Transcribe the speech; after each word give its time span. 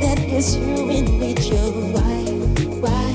that 0.00 0.18
is 0.18 0.56
you 0.56 0.86
nature. 1.20 1.70
Why, 1.92 2.24
why 2.80 3.14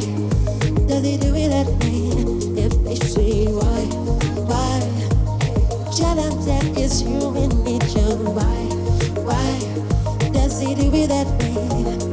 do 1.17 1.35
it 1.35 1.49
that 1.49 1.67
way? 1.81 2.63
If 2.63 2.73
they 2.83 2.95
say 2.95 3.47
why, 3.47 3.81
why? 4.45 4.79
Nature. 7.65 8.15
Why, 8.37 8.57
why 9.25 10.29
does 10.31 10.61
he 10.61 10.75
do 10.75 10.91
it 10.93 11.07
that 11.07 11.27
way? 11.39 12.04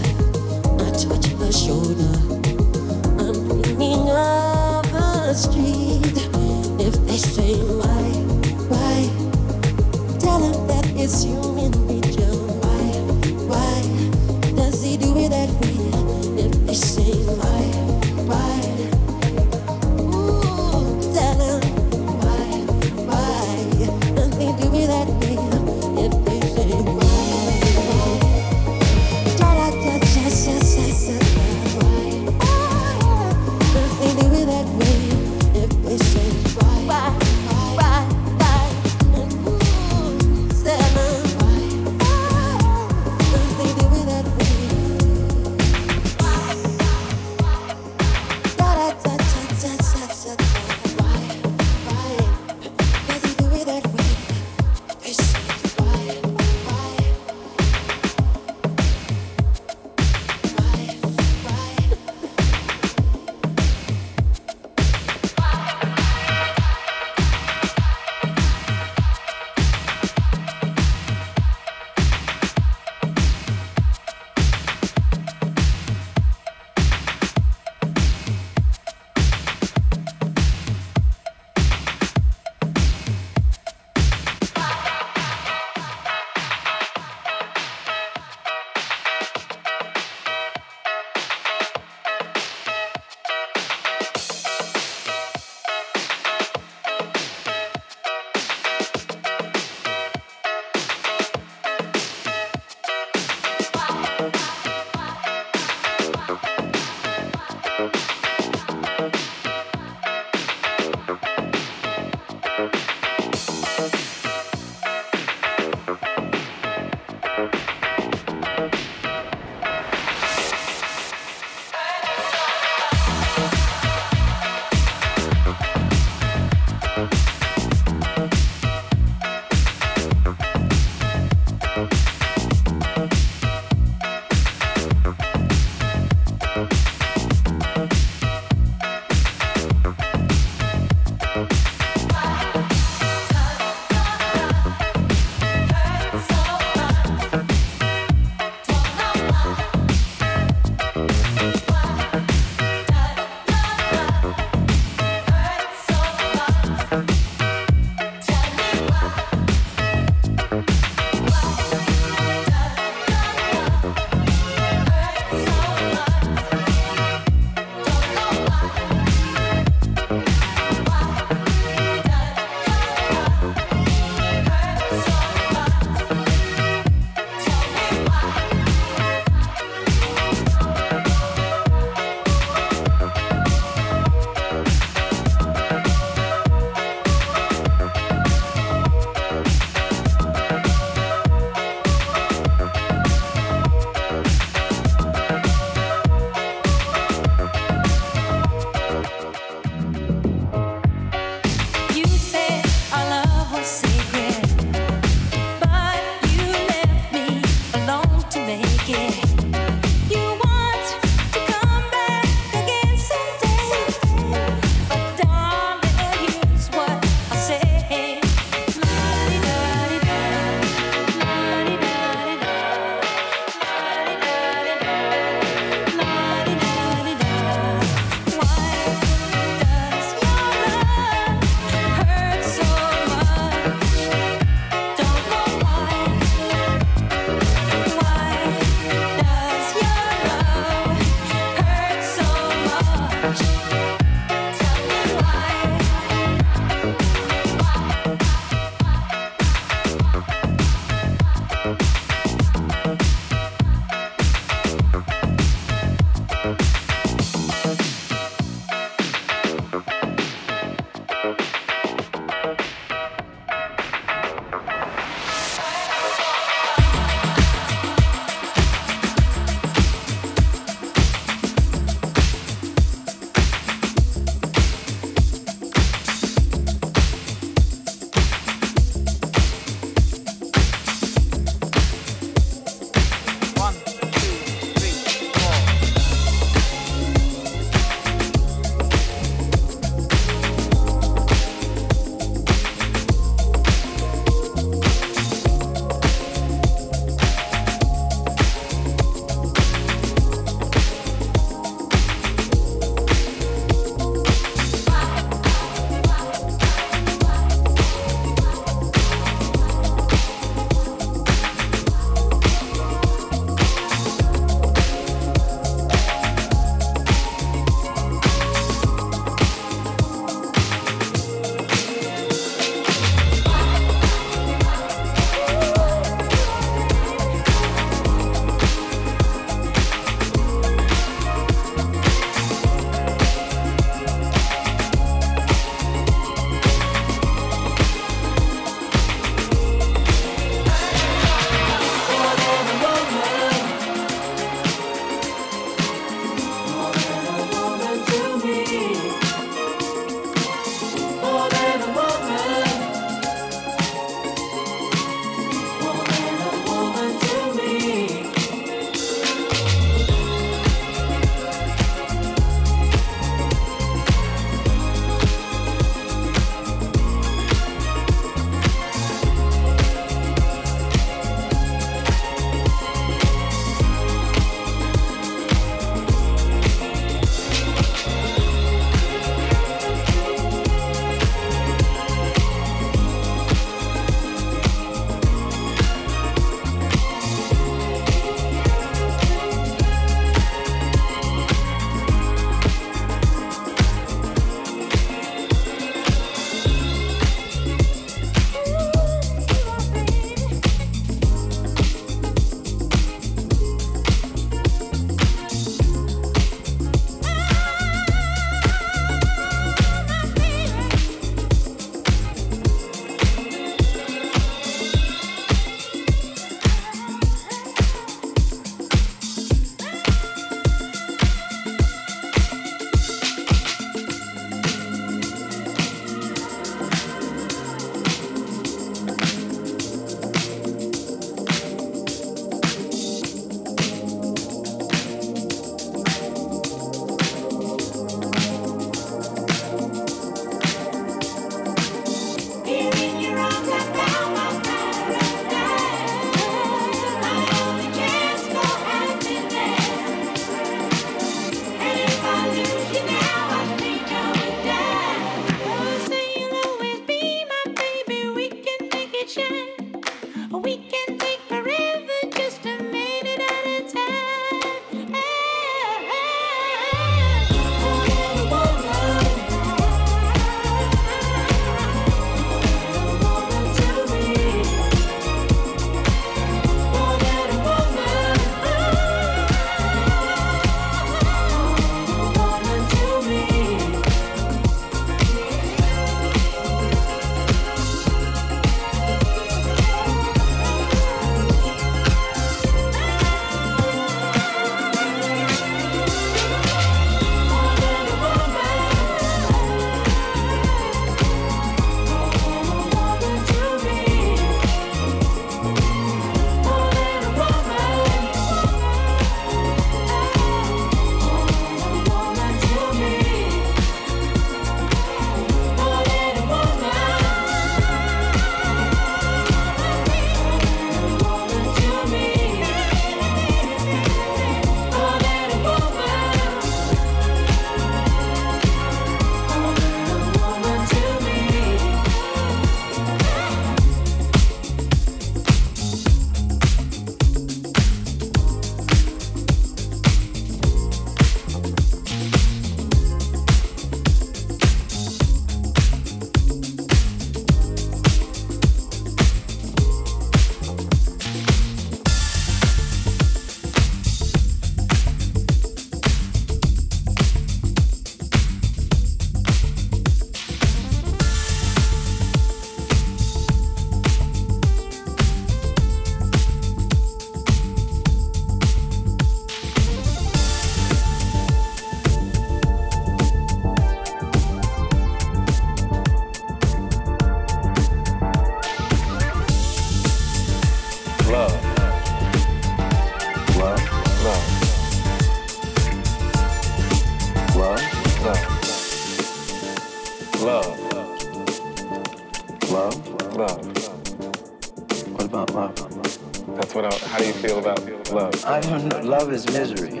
Love 599.12 599.30
is 599.30 599.44
misery. 599.48 599.90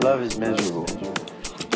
love 0.00 0.22
is 0.22 0.38
miserable. 0.38 0.86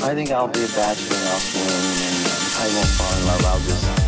I 0.02 0.14
think 0.14 0.30
I'll 0.30 0.48
be 0.48 0.64
a 0.64 0.68
bachelor 0.68 1.18
and 1.18 1.28
I'll 1.28 1.44
swim 1.44 1.68
and 2.08 2.16
I 2.56 2.66
won't 2.74 2.88
fall 2.88 3.12
in 3.18 3.26
love. 3.26 3.44
I'll 3.44 3.60
just 3.60 4.03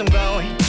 I'm 0.00 0.06
going. 0.06 0.63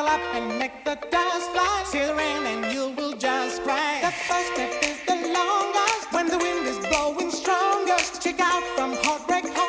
bundle 0.00 0.14
up 0.14 0.34
and 0.34 0.58
make 0.58 0.84
the 0.84 0.96
dust 1.10 1.50
fly. 1.52 1.82
See 1.86 1.98
the 1.98 2.14
rain 2.14 2.46
and 2.46 2.72
you 2.72 2.90
will 2.96 3.16
just 3.16 3.62
cry. 3.62 4.00
The 4.02 4.10
first 4.10 4.52
step 4.54 4.72
is 4.82 4.98
the 5.06 5.16
longest 5.34 6.12
when 6.12 6.26
the 6.28 6.38
wind 6.38 6.66
is 6.66 6.78
blowing 6.88 7.30
strongest. 7.30 8.22
Check 8.22 8.40
out 8.40 8.62
from 8.76 8.94
Heartbreak. 9.04 9.59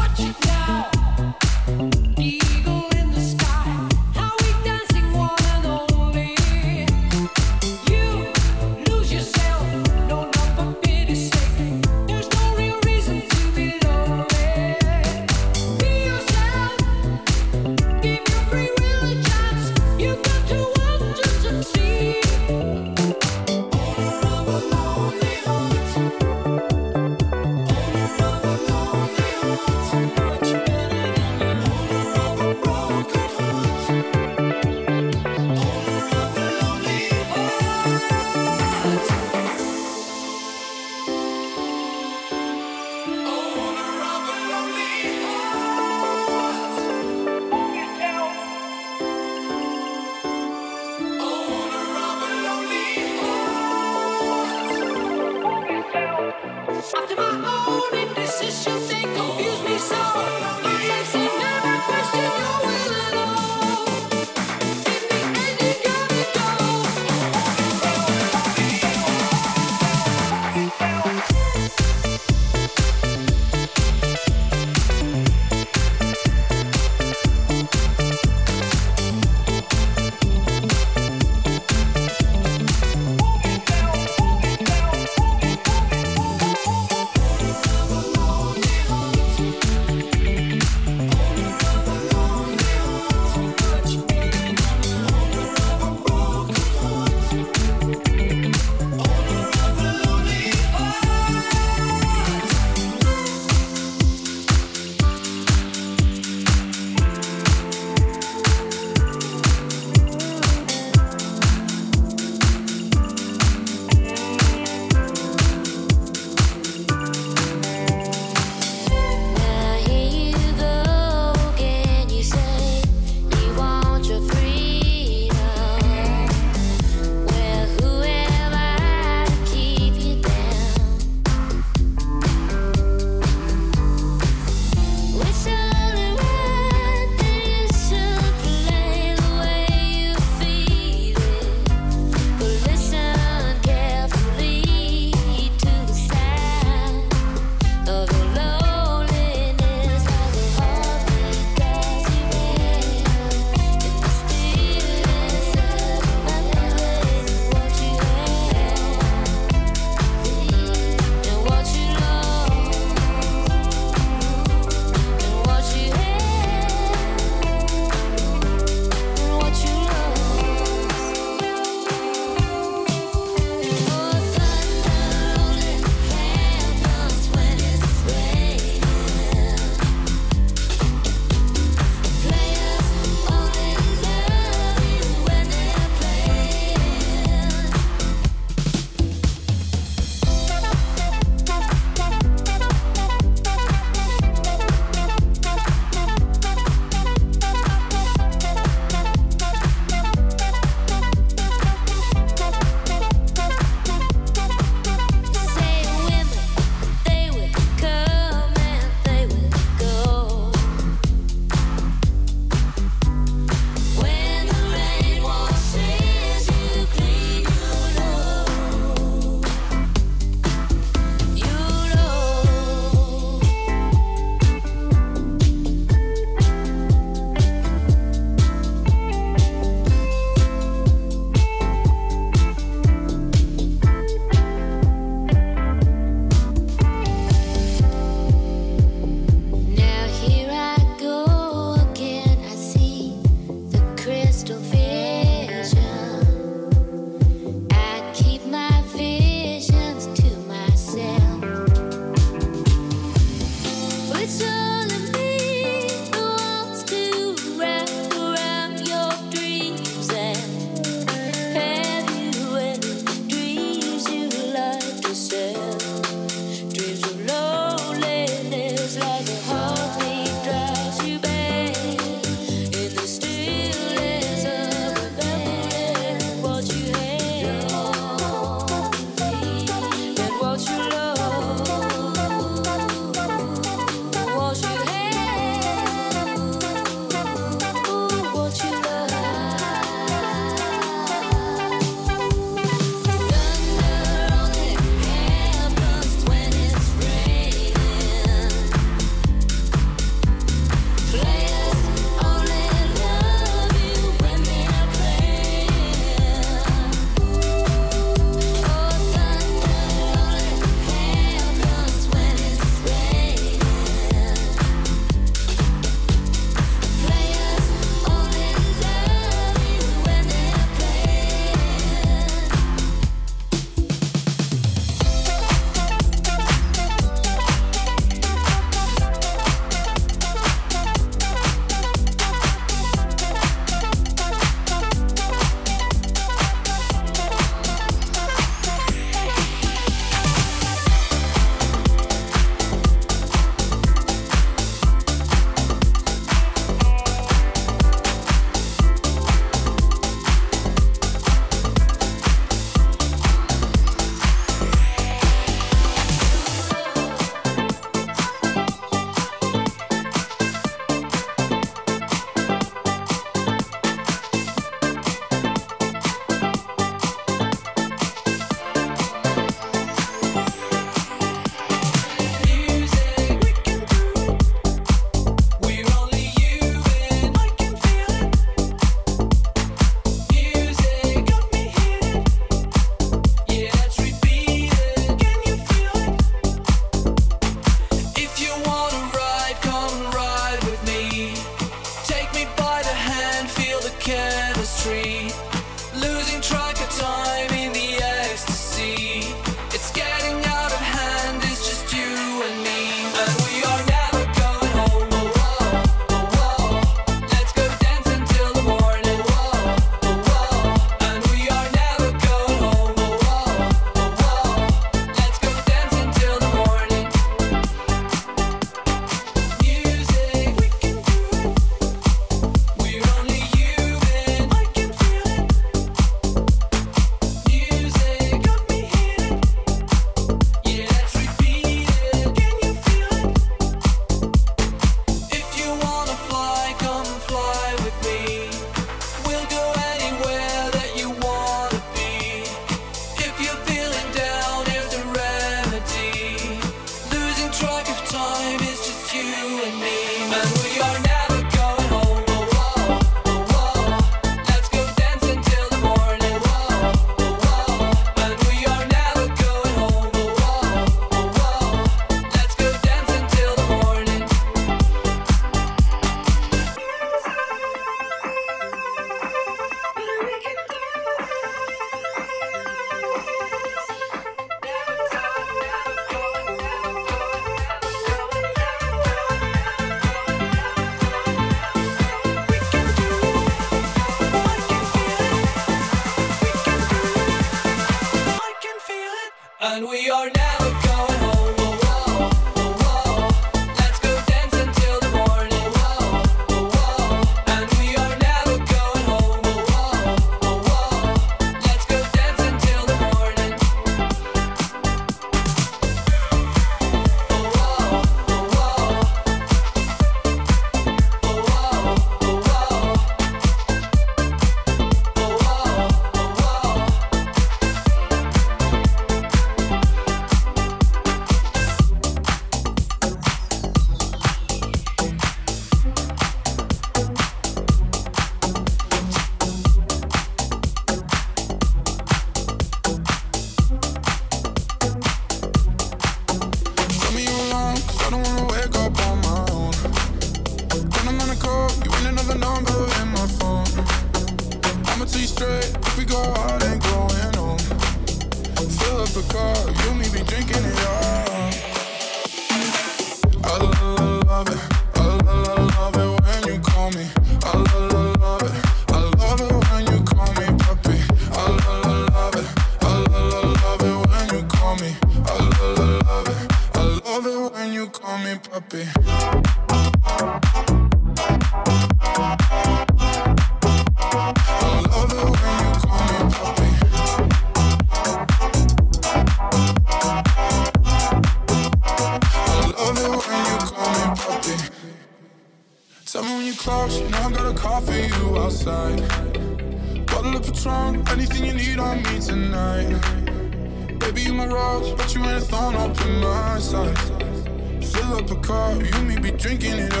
drinking 599.41 599.79
it 599.79 599.93
up. 599.95 600.00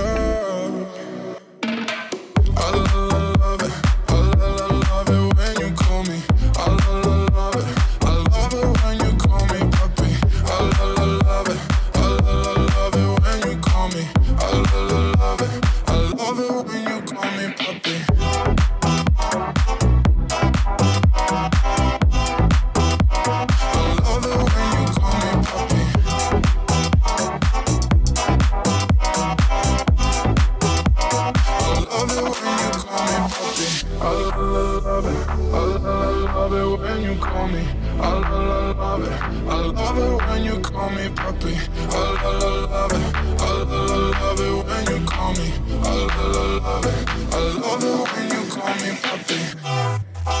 love 39.67 39.97
it 39.97 40.27
when 40.27 40.43
you 40.43 40.59
call 40.59 40.89
me 40.89 41.09
puppy. 41.15 41.55
I 41.89 41.93
love 42.23 42.93
it. 42.93 43.15
I 43.39 43.53
love 43.63 44.39
it 44.39 44.65
when 44.67 44.85
you 44.87 45.05
call 45.07 45.33
me. 45.33 45.53
I 45.83 45.95
love 46.17 46.85
it. 46.85 47.09
I 47.33 47.39
love 47.61 47.83
it 47.83 47.97
when 48.11 48.25
you 48.31 48.41
call 48.51 48.75
me 48.75 48.89
puppy. 49.01 50.40